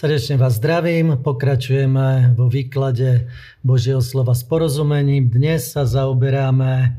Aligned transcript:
Srdečne 0.00 0.40
vás 0.40 0.56
zdravím, 0.56 1.20
pokračujeme 1.20 2.32
vo 2.32 2.48
výklade 2.48 3.28
Božieho 3.60 4.00
slova 4.00 4.32
s 4.32 4.40
porozumením. 4.48 5.28
Dnes 5.28 5.76
sa 5.76 5.84
zaoberáme 5.84 6.96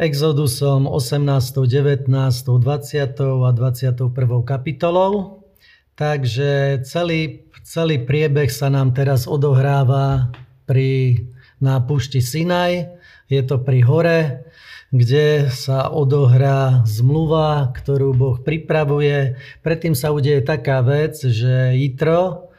Exodusom 0.00 0.88
18., 0.88 1.52
19., 1.52 2.08
20. 2.08 3.44
a 3.44 3.50
21. 3.52 4.08
kapitolou. 4.40 5.44
Takže 5.92 6.80
celý, 6.80 7.44
celý 7.60 8.00
priebeh 8.00 8.48
sa 8.48 8.72
nám 8.72 8.96
teraz 8.96 9.28
odohráva 9.28 10.32
pri, 10.64 11.28
na 11.60 11.76
púšti 11.84 12.24
Sinaj. 12.24 12.88
Je 13.28 13.44
to 13.44 13.60
pri 13.60 13.84
hore, 13.84 14.48
kde 14.92 15.48
sa 15.48 15.88
odohrá 15.88 16.84
zmluva, 16.84 17.72
ktorú 17.72 18.12
Boh 18.12 18.36
pripravuje. 18.36 19.40
Predtým 19.64 19.96
sa 19.96 20.12
udeje 20.12 20.44
taká 20.44 20.84
vec, 20.84 21.16
že 21.16 21.72
Jitro, 21.80 22.52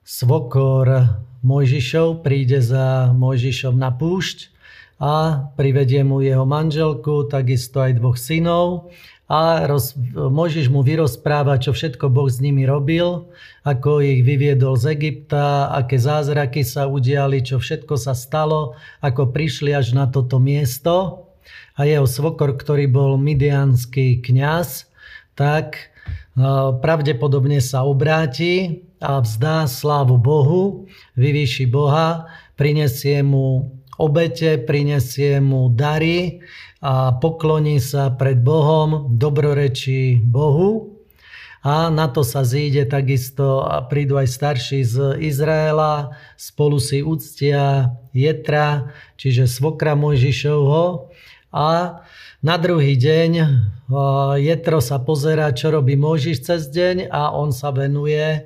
svokor 0.00 1.20
Mojžišov, 1.44 2.24
príde 2.24 2.64
za 2.64 3.12
Mojžišom 3.12 3.76
na 3.76 3.92
púšť 3.92 4.48
a 4.96 5.44
privedie 5.60 6.00
mu 6.00 6.24
jeho 6.24 6.48
manželku, 6.48 7.28
takisto 7.28 7.84
aj 7.84 8.00
dvoch 8.00 8.16
synov 8.16 8.88
a 9.28 9.68
roz, 9.68 9.92
Mojžiš 10.16 10.72
mu 10.72 10.80
vyrozpráva, 10.80 11.60
čo 11.60 11.76
všetko 11.76 12.08
Boh 12.08 12.32
s 12.32 12.40
nimi 12.40 12.64
robil, 12.64 13.28
ako 13.68 14.00
ich 14.00 14.24
vyviedol 14.24 14.80
z 14.80 14.96
Egypta, 14.96 15.68
aké 15.76 16.00
zázraky 16.00 16.64
sa 16.64 16.88
udiali, 16.88 17.44
čo 17.44 17.60
všetko 17.60 18.00
sa 18.00 18.16
stalo, 18.16 18.78
ako 19.04 19.28
prišli 19.28 19.76
až 19.76 19.92
na 19.92 20.08
toto 20.08 20.40
miesto 20.40 21.25
a 21.76 21.84
jeho 21.84 22.08
svokor, 22.08 22.56
ktorý 22.56 22.88
bol 22.88 23.20
midianský 23.20 24.24
kňaz, 24.24 24.88
tak 25.36 25.92
no, 26.32 26.80
pravdepodobne 26.80 27.60
sa 27.60 27.84
obráti 27.84 28.86
a 28.98 29.20
vzdá 29.20 29.68
slávu 29.68 30.16
Bohu, 30.16 30.88
vyvýši 31.14 31.68
Boha, 31.68 32.26
prinesie 32.56 33.20
mu 33.20 33.76
obete, 34.00 34.56
prinesie 34.56 35.40
mu 35.40 35.68
dary 35.68 36.40
a 36.80 37.12
pokloní 37.16 37.80
sa 37.80 38.12
pred 38.12 38.40
Bohom, 38.40 39.12
dobrorečí 39.12 40.20
Bohu. 40.24 40.96
A 41.66 41.90
na 41.90 42.06
to 42.06 42.22
sa 42.22 42.46
zíde 42.46 42.86
takisto 42.86 43.66
a 43.66 43.82
prídu 43.82 44.22
aj 44.22 44.30
starší 44.30 44.86
z 44.86 45.18
Izraela, 45.18 46.14
spolu 46.38 46.78
si 46.78 47.02
úctia 47.02 47.90
Jetra, 48.14 48.94
čiže 49.18 49.50
svokra 49.50 49.98
Mojžišovho 49.98 51.10
a 51.56 52.04
na 52.44 52.60
druhý 52.60 53.00
deň 53.00 53.30
Jetro 54.36 54.84
sa 54.84 55.00
pozera, 55.00 55.48
čo 55.56 55.72
robí 55.72 55.96
Mojžiš 55.96 56.44
cez 56.44 56.68
deň 56.68 57.08
a 57.08 57.32
on 57.32 57.48
sa 57.48 57.72
venuje 57.72 58.44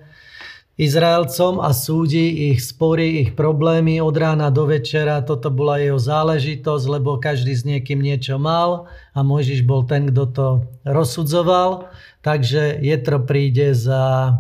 Izraelcom 0.80 1.60
a 1.60 1.76
súdi 1.76 2.48
ich 2.54 2.64
spory, 2.64 3.20
ich 3.20 3.30
problémy 3.36 4.00
od 4.00 4.16
rána 4.16 4.48
do 4.48 4.64
večera. 4.64 5.20
Toto 5.20 5.52
bola 5.52 5.76
jeho 5.76 6.00
záležitosť, 6.00 6.84
lebo 6.88 7.20
každý 7.20 7.52
s 7.52 7.68
niekým 7.68 8.00
niečo 8.00 8.40
mal 8.40 8.88
a 9.12 9.20
Mojžiš 9.20 9.68
bol 9.68 9.84
ten, 9.84 10.08
kto 10.08 10.24
to 10.32 10.46
rozsudzoval. 10.88 11.92
Takže 12.24 12.80
Jetro 12.80 13.20
príde 13.20 13.76
za 13.76 14.32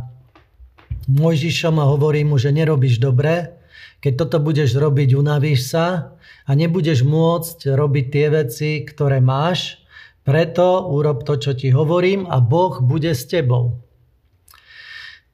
Mojžišom 1.12 1.76
a 1.76 1.84
hovorí 1.84 2.24
mu, 2.24 2.40
že 2.40 2.56
nerobíš 2.56 2.96
dobre. 2.96 3.59
Keď 4.00 4.12
toto 4.16 4.38
budeš 4.40 4.76
robiť, 4.76 5.16
unavíš 5.16 5.72
sa 5.72 6.16
a 6.46 6.50
nebudeš 6.56 7.04
môcť 7.04 7.72
robiť 7.74 8.06
tie 8.10 8.26
veci, 8.32 8.70
ktoré 8.82 9.22
máš, 9.22 9.80
preto 10.24 10.86
urob 10.88 11.24
to, 11.24 11.40
čo 11.40 11.52
ti 11.56 11.72
hovorím 11.72 12.28
a 12.28 12.38
Boh 12.44 12.78
bude 12.84 13.16
s 13.16 13.24
tebou. 13.24 13.80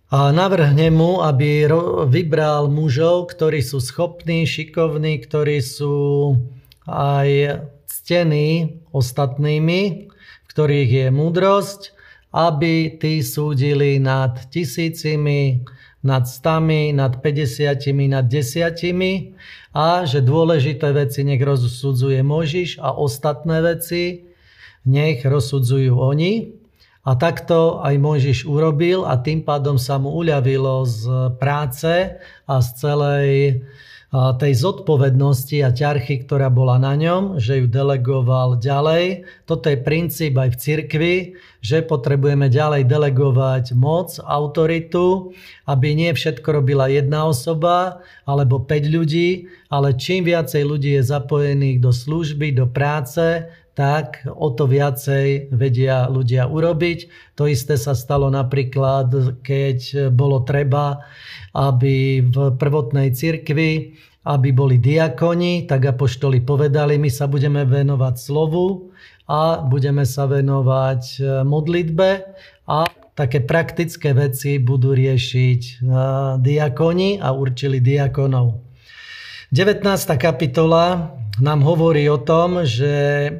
A 0.07 0.31
navrhne 0.31 0.95
mu, 0.95 1.19
aby 1.19 1.67
vybral 2.07 2.70
mužov, 2.70 3.35
ktorí 3.35 3.58
sú 3.58 3.83
schopní, 3.83 4.47
šikovní, 4.47 5.18
ktorí 5.18 5.58
sú 5.58 6.39
aj 6.86 7.61
ctení 7.91 8.79
ostatnými, 8.95 10.07
v 10.07 10.47
ktorých 10.47 10.91
je 10.91 11.07
múdrosť, 11.11 11.91
aby 12.30 12.95
tí 13.03 13.18
súdili 13.27 13.98
nad 13.98 14.39
tisícimi, 14.47 15.67
nad 16.06 16.30
stami, 16.30 16.94
nad 16.94 17.18
50, 17.18 17.74
nad 18.06 18.30
desiatimi 18.30 19.34
a 19.74 20.06
že 20.06 20.22
dôležité 20.22 20.94
veci 20.94 21.27
nech 21.27 21.42
rozsudzuje 21.42 22.22
Možiš 22.22 22.78
a 22.78 22.94
ostatné 22.94 23.58
veci 23.61 24.24
nech 24.86 25.27
rozsudzujú 25.27 25.98
oni. 25.98 26.55
A 27.06 27.14
takto 27.14 27.83
aj 27.83 27.94
Mojžiš 28.02 28.50
urobil 28.50 29.06
a 29.06 29.14
tým 29.22 29.46
pádom 29.46 29.78
sa 29.78 29.94
mu 29.94 30.11
uľavilo 30.11 30.83
z 30.83 31.06
práce 31.39 32.18
a 32.46 32.55
z 32.58 32.68
celej 32.83 33.30
tej 34.14 34.52
zodpovednosti 34.55 35.67
a 35.67 35.74
ťarchy, 35.74 36.22
ktorá 36.24 36.46
bola 36.46 36.78
na 36.78 36.94
ňom, 36.94 37.42
že 37.42 37.58
ju 37.58 37.67
delegoval 37.67 38.56
ďalej. 38.62 39.27
Toto 39.50 39.67
je 39.67 39.78
princíp 39.83 40.39
aj 40.39 40.55
v 40.55 40.61
cirkvi, 40.62 41.14
že 41.58 41.83
potrebujeme 41.83 42.46
ďalej 42.46 42.86
delegovať 42.86 43.74
moc, 43.74 44.14
autoritu, 44.22 45.34
aby 45.67 45.98
nie 45.98 46.14
všetko 46.14 46.48
robila 46.62 46.86
jedna 46.86 47.27
osoba 47.27 48.00
alebo 48.22 48.62
5 48.62 48.94
ľudí, 48.94 49.50
ale 49.74 49.98
čím 49.98 50.23
viacej 50.23 50.62
ľudí 50.62 50.94
je 50.96 51.02
zapojených 51.02 51.83
do 51.83 51.90
služby, 51.90 52.55
do 52.55 52.70
práce, 52.70 53.50
tak 53.77 54.25
o 54.25 54.48
to 54.57 54.64
viacej 54.64 55.53
vedia 55.53 56.09
ľudia 56.09 56.48
urobiť. 56.48 57.13
To 57.37 57.45
isté 57.45 57.77
sa 57.77 57.92
stalo 57.92 58.33
napríklad, 58.33 59.37
keď 59.45 60.09
bolo 60.17 60.41
treba, 60.48 61.05
aby 61.53 62.25
v 62.25 62.57
prvotnej 62.57 63.13
cirkvi, 63.13 63.92
aby 64.27 64.48
boli 64.51 64.81
diakoni, 64.81 65.69
tak 65.69 65.92
apoštoli 65.92 66.41
povedali, 66.42 66.98
my 66.98 67.13
sa 67.13 67.31
budeme 67.31 67.63
venovať 67.63 68.15
slovu 68.19 68.91
a 69.31 69.63
budeme 69.63 70.03
sa 70.03 70.27
venovať 70.27 71.03
e, 71.19 71.20
modlitbe 71.47 72.11
a 72.67 72.86
také 73.15 73.42
praktické 73.42 74.15
veci 74.15 74.59
budú 74.59 74.95
riešiť 74.95 75.61
e, 75.63 75.73
diakoni 76.42 77.23
a 77.23 77.31
určili 77.31 77.79
diakonov. 77.79 78.67
19. 79.55 79.86
kapitola 80.19 81.15
nám 81.39 81.61
hovorí 81.63 82.11
o 82.11 82.19
tom, 82.19 82.67
že 82.67 83.31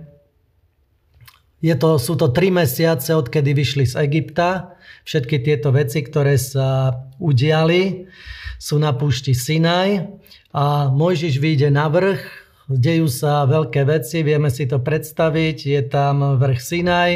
je 1.67 1.75
to, 1.75 1.99
sú 1.99 2.15
to 2.15 2.31
tri 2.31 2.55
mesiace, 2.55 3.11
odkedy 3.11 3.51
vyšli 3.51 3.91
z 3.91 3.95
Egypta. 4.07 4.79
Všetky 5.03 5.43
tieto 5.43 5.75
veci, 5.75 6.07
ktoré 6.07 6.39
sa 6.39 6.95
udiali, 7.19 8.07
sú 8.63 8.79
na 8.79 8.95
púšti 8.95 9.35
Sinaj. 9.35 10.07
A 10.55 10.95
Mojžiš 10.95 11.43
vyjde 11.43 11.75
na 11.75 11.91
vrch, 11.91 12.23
dejú 12.71 13.11
sa 13.11 13.43
veľké 13.51 13.83
veci, 13.83 14.23
vieme 14.23 14.47
si 14.47 14.71
to 14.71 14.79
predstaviť, 14.79 15.57
je 15.67 15.83
tam 15.91 16.39
vrch 16.39 16.61
Sinaj, 16.63 17.11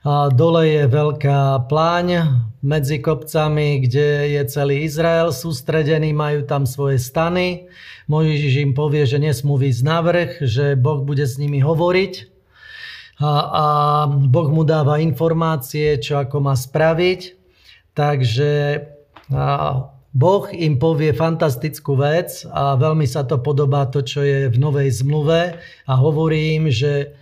a 0.00 0.32
dole 0.32 0.64
je 0.64 0.84
veľká 0.88 1.68
pláň 1.68 2.24
medzi 2.64 3.04
kopcami, 3.04 3.84
kde 3.84 4.32
je 4.32 4.42
celý 4.48 4.88
Izrael 4.88 5.28
sústredený, 5.28 6.16
majú 6.16 6.44
tam 6.48 6.64
svoje 6.64 6.96
stany. 6.96 7.68
Mojžiš 8.08 8.64
im 8.64 8.72
povie, 8.72 9.04
že 9.04 9.20
nesmú 9.20 9.60
výjsť 9.60 9.82
na 9.84 9.98
vrch, 10.00 10.32
že 10.40 10.64
Boh 10.80 11.04
bude 11.04 11.28
s 11.28 11.36
nimi 11.36 11.60
hovoriť 11.60 12.39
a, 13.20 13.32
a 13.52 13.64
Boh 14.08 14.48
mu 14.48 14.64
dáva 14.64 14.96
informácie, 14.96 16.00
čo 16.00 16.16
ako 16.16 16.40
má 16.40 16.56
spraviť. 16.56 17.36
Takže 17.92 18.50
Boh 20.10 20.44
im 20.50 20.74
povie 20.80 21.14
fantastickú 21.14 22.00
vec 22.00 22.42
a 22.50 22.74
veľmi 22.74 23.06
sa 23.06 23.22
to 23.22 23.38
podobá 23.38 23.86
to, 23.86 24.02
čo 24.02 24.24
je 24.24 24.50
v 24.50 24.56
Novej 24.56 24.90
zmluve 25.04 25.60
a 25.86 25.92
hovorí 25.94 26.58
im, 26.58 26.66
že 26.72 27.14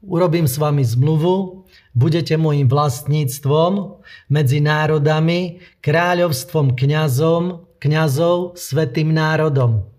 urobím 0.00 0.48
s 0.48 0.56
vami 0.56 0.80
zmluvu, 0.80 1.66
budete 1.92 2.40
môjim 2.40 2.70
vlastníctvom 2.70 4.00
medzi 4.32 4.64
národami, 4.64 5.60
kráľovstvom 5.84 6.72
kňazom, 6.72 7.68
kňazov, 7.82 8.56
svetým 8.56 9.12
národom. 9.12 9.91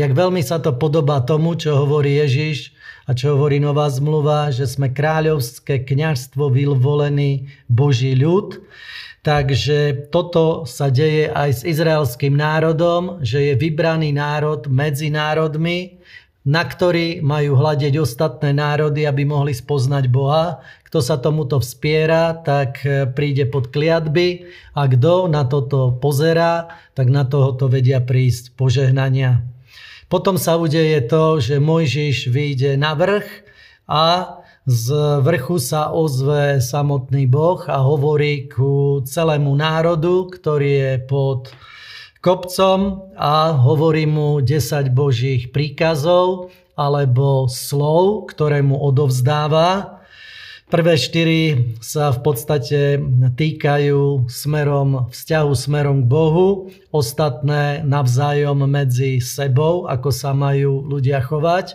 Jak 0.00 0.16
veľmi 0.16 0.40
sa 0.40 0.56
to 0.56 0.72
podobá 0.72 1.20
tomu, 1.20 1.60
čo 1.60 1.76
hovorí 1.76 2.16
Ježiš 2.24 2.72
a 3.04 3.12
čo 3.12 3.36
hovorí 3.36 3.60
Nová 3.60 3.84
zmluva, 3.92 4.48
že 4.48 4.64
sme 4.64 4.88
kráľovské 4.88 5.84
kňažstvo 5.84 6.48
vyvolený 6.48 7.52
Boží 7.68 8.16
ľud. 8.16 8.64
Takže 9.20 10.08
toto 10.08 10.64
sa 10.64 10.88
deje 10.88 11.28
aj 11.28 11.50
s 11.52 11.62
izraelským 11.68 12.32
národom, 12.32 13.20
že 13.20 13.52
je 13.52 13.54
vybraný 13.60 14.16
národ 14.16 14.64
medzi 14.72 15.12
národmi, 15.12 16.00
na 16.48 16.64
ktorý 16.64 17.20
majú 17.20 17.60
hľadiť 17.60 18.00
ostatné 18.00 18.56
národy, 18.56 19.04
aby 19.04 19.28
mohli 19.28 19.52
spoznať 19.52 20.08
Boha. 20.08 20.64
Kto 20.88 21.04
sa 21.04 21.20
tomuto 21.20 21.60
vspiera, 21.60 22.40
tak 22.40 22.80
príde 23.12 23.44
pod 23.52 23.68
kliatby 23.68 24.48
a 24.72 24.88
kto 24.88 25.28
na 25.28 25.44
toto 25.44 25.92
pozerá, 26.00 26.72
tak 26.96 27.12
na 27.12 27.28
tohoto 27.28 27.68
vedia 27.68 28.00
prísť 28.00 28.56
požehnania. 28.56 29.44
Potom 30.10 30.34
sa 30.34 30.58
udeje 30.58 31.06
to, 31.06 31.38
že 31.38 31.62
Mojžiš 31.62 32.34
vyjde 32.34 32.74
na 32.74 32.98
vrch 32.98 33.46
a 33.86 34.36
z 34.66 34.86
vrchu 35.22 35.62
sa 35.62 35.94
ozve 35.94 36.58
samotný 36.58 37.30
Boh 37.30 37.62
a 37.70 37.78
hovorí 37.78 38.50
ku 38.50 39.06
celému 39.06 39.54
národu, 39.54 40.26
ktorý 40.34 40.70
je 40.74 40.92
pod 41.06 41.54
kopcom 42.18 43.06
a 43.14 43.54
hovorí 43.54 44.10
mu 44.10 44.42
10 44.42 44.90
božích 44.90 45.54
príkazov 45.54 46.50
alebo 46.74 47.46
slov, 47.46 48.34
ktoré 48.34 48.66
mu 48.66 48.82
odovzdáva 48.82 49.99
Prvé 50.70 50.94
štyri 50.94 51.74
sa 51.82 52.14
v 52.14 52.22
podstate 52.22 53.02
týkajú 53.34 54.30
smerom, 54.30 55.10
vzťahu 55.10 55.50
smerom 55.50 56.06
k 56.06 56.06
Bohu, 56.06 56.70
ostatné 56.94 57.82
navzájom 57.82 58.70
medzi 58.70 59.18
sebou, 59.18 59.90
ako 59.90 60.14
sa 60.14 60.30
majú 60.30 60.86
ľudia 60.86 61.26
chovať. 61.26 61.74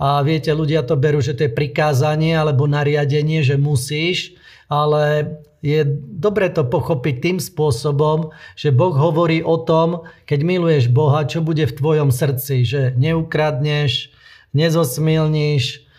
A 0.00 0.24
viete, 0.24 0.56
ľudia 0.56 0.80
to 0.88 0.96
berú, 0.96 1.20
že 1.20 1.36
to 1.36 1.44
je 1.44 1.52
prikázanie 1.52 2.32
alebo 2.32 2.64
nariadenie, 2.64 3.44
že 3.44 3.60
musíš, 3.60 4.32
ale 4.72 5.36
je 5.60 5.84
dobre 6.16 6.48
to 6.48 6.64
pochopiť 6.64 7.14
tým 7.20 7.38
spôsobom, 7.44 8.32
že 8.56 8.72
Boh 8.72 8.96
hovorí 8.96 9.44
o 9.44 9.60
tom, 9.60 10.08
keď 10.24 10.40
miluješ 10.40 10.88
Boha, 10.88 11.28
čo 11.28 11.44
bude 11.44 11.68
v 11.68 11.76
tvojom 11.76 12.08
srdci, 12.08 12.64
že 12.64 12.96
neukradneš, 12.96 14.08
nezosmilníš, 14.56 15.89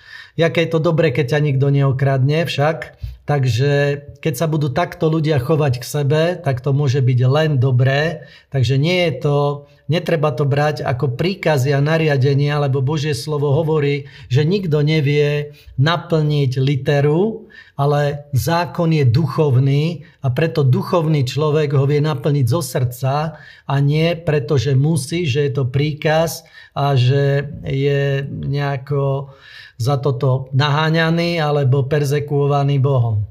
Jaké 0.42 0.66
je 0.66 0.74
to 0.74 0.82
dobre, 0.82 1.14
keď 1.14 1.38
ťa 1.38 1.46
nikto 1.46 1.70
neokradne 1.70 2.50
však. 2.50 2.98
Takže 3.30 3.72
keď 4.18 4.34
sa 4.34 4.50
budú 4.50 4.74
takto 4.74 5.06
ľudia 5.06 5.38
chovať 5.38 5.74
k 5.78 5.86
sebe, 5.86 6.22
tak 6.42 6.66
to 6.66 6.74
môže 6.74 6.98
byť 6.98 7.20
len 7.30 7.62
dobré. 7.62 8.26
Takže 8.50 8.82
nie 8.82 9.06
je 9.06 9.14
to, 9.22 9.38
netreba 9.92 10.32
to 10.32 10.48
brať 10.48 10.88
ako 10.88 11.20
príkazy 11.20 11.76
a 11.76 11.84
nariadenia, 11.84 12.64
lebo 12.64 12.80
Božie 12.80 13.12
slovo 13.12 13.52
hovorí, 13.52 14.08
že 14.32 14.48
nikto 14.48 14.80
nevie 14.80 15.52
naplniť 15.76 16.52
literu, 16.56 17.52
ale 17.76 18.32
zákon 18.32 18.96
je 18.96 19.04
duchovný 19.04 20.08
a 20.24 20.32
preto 20.32 20.64
duchovný 20.64 21.28
človek 21.28 21.76
ho 21.76 21.84
vie 21.84 22.00
naplniť 22.00 22.46
zo 22.48 22.64
srdca 22.64 23.36
a 23.68 23.76
nie 23.84 24.16
preto, 24.16 24.56
že 24.56 24.80
musí, 24.80 25.28
že 25.28 25.50
je 25.50 25.52
to 25.52 25.68
príkaz 25.68 26.48
a 26.72 26.96
že 26.96 27.52
je 27.68 28.24
nejako 28.24 29.36
za 29.82 29.98
toto 30.00 30.48
naháňaný 30.56 31.42
alebo 31.42 31.84
perzekuovaný 31.90 32.80
Bohom. 32.80 33.26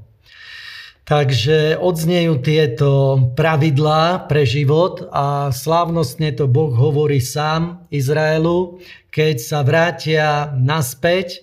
Takže 1.01 1.81
odznejú 1.81 2.45
tieto 2.45 2.89
pravidlá 3.33 4.29
pre 4.29 4.45
život 4.45 5.09
a 5.09 5.49
slávnostne 5.49 6.29
to 6.37 6.45
Boh 6.45 6.71
hovorí 6.71 7.17
sám 7.17 7.89
Izraelu. 7.89 8.77
Keď 9.09 9.35
sa 9.41 9.65
vrátia 9.65 10.53
naspäť, 10.55 11.41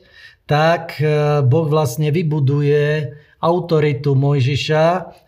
tak 0.49 0.97
e, 1.03 1.43
Boh 1.45 1.67
vlastne 1.69 2.09
vybuduje 2.09 3.13
autoritu 3.39 4.15
Mojžiša, 4.15 4.87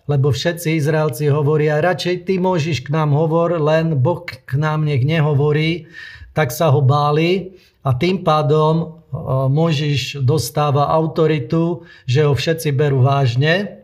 lebo 0.08 0.34
všetci 0.34 0.78
Izraelci 0.78 1.30
hovoria, 1.30 1.82
radšej 1.82 2.26
ty 2.26 2.42
Mojžiš 2.42 2.86
k 2.86 2.90
nám 2.90 3.14
hovor, 3.14 3.54
len 3.58 3.98
Boh 3.98 4.24
k 4.24 4.50
nám 4.58 4.86
nech 4.86 5.06
nehovorí, 5.06 5.86
tak 6.34 6.50
sa 6.50 6.70
ho 6.70 6.82
báli 6.82 7.60
a 7.82 7.94
tým 7.94 8.26
pádom 8.26 9.02
Mojžiš 9.50 10.22
dostáva 10.22 10.86
autoritu, 10.94 11.82
že 12.06 12.22
ho 12.22 12.34
všetci 12.34 12.70
berú 12.70 13.02
vážne. 13.02 13.79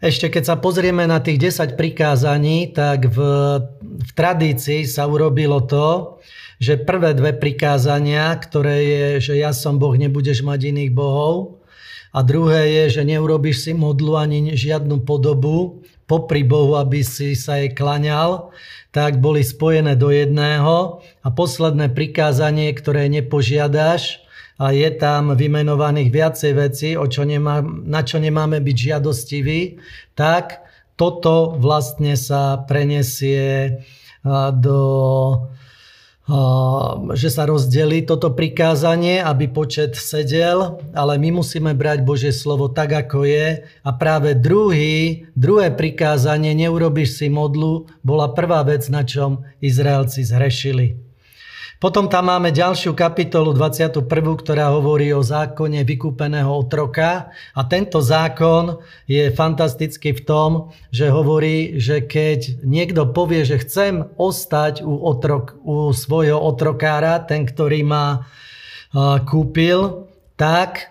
Ešte 0.00 0.32
keď 0.32 0.42
sa 0.48 0.56
pozrieme 0.56 1.04
na 1.04 1.20
tých 1.20 1.52
10 1.52 1.76
prikázaní, 1.76 2.72
tak 2.72 3.12
v, 3.12 3.18
v 3.80 4.10
tradícii 4.16 4.88
sa 4.88 5.04
urobilo 5.04 5.60
to, 5.60 6.16
že 6.56 6.80
prvé 6.80 7.12
dve 7.12 7.36
prikázania, 7.36 8.32
ktoré 8.36 8.76
je, 8.84 9.06
že 9.20 9.34
ja 9.36 9.52
som 9.52 9.76
Boh, 9.76 9.92
nebudeš 9.92 10.40
mať 10.40 10.72
iných 10.72 10.92
bohov, 10.96 11.60
a 12.10 12.26
druhé 12.26 12.66
je, 12.66 13.00
že 13.00 13.02
neurobiš 13.06 13.70
si 13.70 13.72
modlu 13.76 14.18
ani 14.18 14.58
žiadnu 14.58 15.06
podobu 15.06 15.86
popri 16.10 16.42
Bohu, 16.42 16.74
aby 16.74 17.06
si 17.06 17.38
sa 17.38 17.62
jej 17.62 17.70
klaňal, 17.70 18.50
tak 18.90 19.22
boli 19.22 19.46
spojené 19.46 19.94
do 19.94 20.10
jedného. 20.10 21.06
A 21.22 21.28
posledné 21.30 21.94
prikázanie, 21.94 22.74
ktoré 22.74 23.06
nepožiadaš, 23.06 24.26
a 24.60 24.76
je 24.76 24.90
tam 25.00 25.32
vymenovaných 25.32 26.12
viacej 26.12 26.52
vecí, 26.52 26.88
o 26.92 27.08
čo 27.08 27.24
nemá, 27.24 27.64
na 27.64 28.04
čo 28.04 28.20
nemáme 28.20 28.60
byť 28.60 28.76
žiadostiví, 28.76 29.80
tak 30.12 30.60
toto 31.00 31.56
vlastne 31.56 32.12
sa 32.20 32.60
prenesie 32.68 33.80
do 34.60 34.78
že 37.10 37.26
sa 37.26 37.42
rozdeli 37.42 38.06
toto 38.06 38.30
prikázanie, 38.30 39.18
aby 39.18 39.50
počet 39.50 39.98
sedel, 39.98 40.78
ale 40.94 41.18
my 41.18 41.42
musíme 41.42 41.74
brať 41.74 42.06
Božie 42.06 42.30
slovo 42.30 42.70
tak, 42.70 42.94
ako 42.94 43.26
je. 43.26 43.66
A 43.82 43.90
práve 43.90 44.38
druhý, 44.38 45.26
druhé 45.34 45.74
prikázanie, 45.74 46.54
neurobiš 46.54 47.18
si 47.18 47.26
modlu, 47.26 47.90
bola 48.06 48.30
prvá 48.30 48.62
vec, 48.62 48.86
na 48.86 49.02
čom 49.02 49.42
Izraelci 49.58 50.22
zhrešili. 50.22 51.09
Potom 51.78 52.10
tam 52.10 52.32
máme 52.32 52.50
ďalšiu 52.50 52.96
kapitolu 52.98 53.54
21, 53.54 54.02
ktorá 54.10 54.74
hovorí 54.74 55.14
o 55.14 55.22
zákone 55.22 55.84
vykúpeného 55.86 56.50
otroka. 56.50 57.30
A 57.54 57.60
tento 57.68 58.02
zákon 58.02 58.82
je 59.06 59.30
fantastický 59.30 60.16
v 60.18 60.22
tom, 60.26 60.50
že 60.90 61.12
hovorí, 61.12 61.78
že 61.78 62.02
keď 62.02 62.66
niekto 62.66 63.06
povie, 63.14 63.46
že 63.46 63.62
chcem 63.62 64.10
ostať 64.18 64.82
u, 64.82 64.98
otrok, 65.06 65.54
u 65.62 65.94
svojho 65.94 66.40
otrokára, 66.40 67.22
ten, 67.22 67.46
ktorý 67.46 67.86
ma 67.86 68.26
kúpil, 69.28 70.10
tak 70.34 70.90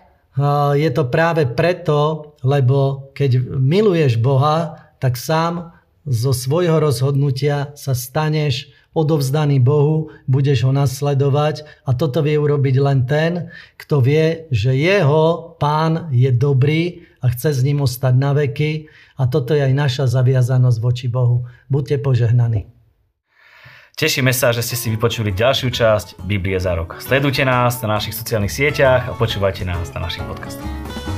je 0.78 0.90
to 0.94 1.04
práve 1.10 1.44
preto, 1.44 2.32
lebo 2.40 3.10
keď 3.12 3.58
miluješ 3.60 4.16
Boha, 4.16 4.88
tak 4.96 5.20
sám 5.20 5.76
zo 6.08 6.32
svojho 6.32 6.80
rozhodnutia 6.80 7.76
sa 7.76 7.92
staneš 7.92 8.72
odovzdaný 8.94 9.62
Bohu, 9.62 10.10
budeš 10.26 10.66
ho 10.66 10.72
nasledovať 10.74 11.62
a 11.86 11.94
toto 11.94 12.22
vie 12.26 12.34
urobiť 12.34 12.76
len 12.82 13.06
ten, 13.06 13.50
kto 13.78 14.02
vie, 14.02 14.50
že 14.50 14.74
jeho 14.74 15.54
pán 15.62 16.10
je 16.10 16.30
dobrý 16.34 17.06
a 17.22 17.30
chce 17.30 17.60
s 17.60 17.60
ním 17.62 17.84
ostať 17.84 18.14
na 18.16 18.32
veky 18.34 18.90
a 19.20 19.28
toto 19.28 19.52
je 19.54 19.62
aj 19.62 19.74
naša 19.76 20.04
zaviazanosť 20.08 20.78
voči 20.80 21.06
Bohu. 21.06 21.46
Buďte 21.68 22.00
požehnaní. 22.00 22.66
Tešíme 24.00 24.32
sa, 24.32 24.48
že 24.48 24.64
ste 24.64 24.80
si 24.80 24.88
vypočuli 24.88 25.28
ďalšiu 25.28 25.68
časť 25.68 26.24
Biblie 26.24 26.56
za 26.56 26.72
rok. 26.72 26.96
Sledujte 27.04 27.44
nás 27.44 27.84
na 27.84 28.00
našich 28.00 28.16
sociálnych 28.16 28.48
sieťach 28.48 29.12
a 29.12 29.12
počúvajte 29.12 29.68
nás 29.68 29.92
na 29.92 30.08
našich 30.08 30.24
podcastoch. 30.24 31.09